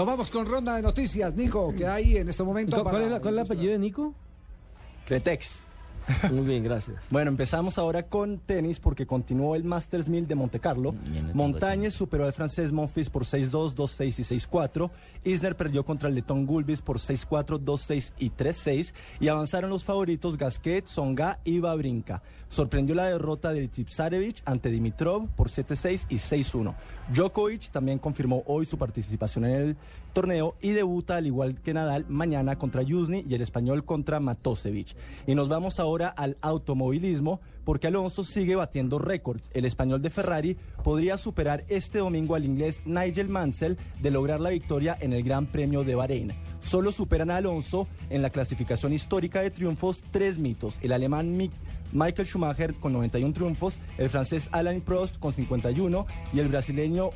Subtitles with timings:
[0.00, 2.82] Nos vamos con ronda de noticias, Nico, que hay en este momento.
[2.82, 4.14] ¿Cuál, para- es, la- cuál es el apellido de Nico?
[5.04, 5.60] Cretex.
[6.32, 7.08] Muy bien, gracias.
[7.10, 10.94] Bueno, empezamos ahora con tenis porque continuó el Masters 1000 de Monte Carlo.
[11.34, 14.90] Montañez superó al francés Monfils por 6-2, 2-6 y 6-4.
[15.24, 18.92] Isner perdió contra el letón Gulbis por 6-4, 2-6 y 3-6.
[19.20, 22.22] Y avanzaron los favoritos Gasquet, Songa y Babrinka.
[22.48, 26.74] Sorprendió la derrota de Tipsarevich ante Dimitrov por 7-6 y 6-1.
[27.14, 29.76] Djokovic también confirmó hoy su participación en el
[30.12, 34.96] torneo y debuta al igual que Nadal mañana contra Yuzny y el español contra Matosevic.
[35.26, 39.50] Y nos vamos ahora al automovilismo porque Alonso sigue batiendo récords.
[39.52, 44.50] El español de Ferrari podría superar este domingo al inglés Nigel Mansell de lograr la
[44.50, 46.32] victoria en el Gran Premio de Bahrein.
[46.62, 50.78] Solo superan a Alonso en la clasificación histórica de triunfos tres mitos.
[50.80, 51.52] El alemán Mick
[51.92, 57.10] Michael Schumacher con 91 triunfos, el francés Alain Prost con 51 y el brasileño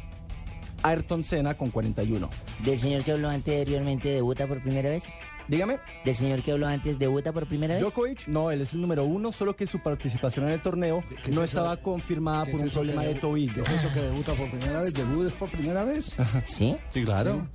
[0.84, 2.28] Ayrton Senna con 41.
[2.64, 5.02] ¿Del señor que habló anteriormente debuta por primera vez?
[5.48, 7.82] Dígame, ¿Del señor que habló antes debuta por primera vez?
[7.82, 11.30] Djokovic, no, él es el número uno, solo que su participación en el torneo ¿Qué
[11.30, 13.62] es no estaba confirmada ¿Qué por es un problema de tobillo.
[13.62, 14.94] ¿Qué es eso que debuta por primera vez?
[14.94, 16.16] ¿Debut es por primera vez?
[16.46, 16.76] ¿Sí?
[16.94, 17.46] Sí, claro.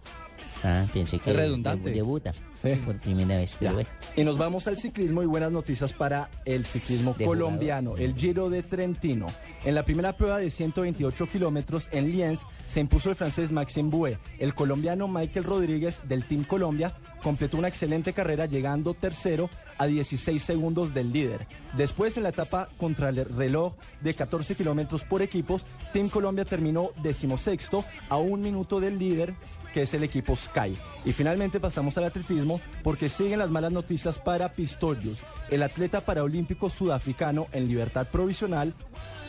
[0.64, 1.89] Ah, pensé que redundante.
[1.89, 2.75] debu- debuta Sí.
[2.85, 3.73] por primera vez, pero Ya.
[3.75, 3.89] bueno.
[4.15, 8.49] Y nos vamos al ciclismo y buenas noticias para el ciclismo De colombiano, el Giro
[8.49, 9.27] de Trentino.
[9.65, 14.17] En la primera prueba de 128 kilómetros en Lienz se impuso el francés Maxime Bouet.
[14.39, 16.93] El colombiano Michael Rodríguez del Team Colombia
[17.23, 21.47] completó una excelente carrera llegando tercero a 16 segundos del líder.
[21.75, 26.92] Después en la etapa contra el reloj de 14 kilómetros por equipos, Team Colombia terminó
[27.02, 29.33] decimosexto a un minuto del líder
[29.73, 30.75] que es el equipo Sky.
[31.05, 32.48] Y finalmente pasamos al atletismo
[32.83, 35.17] porque siguen las malas noticias para Pistorius,
[35.49, 38.73] el atleta paraolímpico sudafricano en libertad provisional.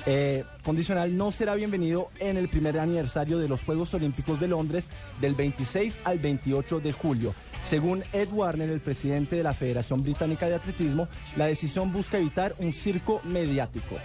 [0.06, 4.86] eh, condicional no será bienvenido en el primer aniversario de los Juegos Olímpicos de Londres
[5.20, 7.34] del 26 al 28 de julio.
[7.68, 12.54] Según Ed Warner, el presidente de la Federación Británica de Atletismo, la decisión busca evitar
[12.58, 13.96] un circo mediático.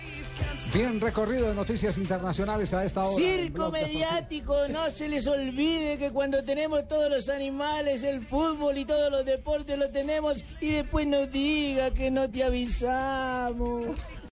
[0.76, 3.16] Bien recorrido de noticias internacionales a esta hora.
[3.16, 8.84] Circo mediático, no se les olvide que cuando tenemos todos los animales, el fútbol y
[8.84, 13.96] todos los deportes lo tenemos y después nos diga que no te avisamos.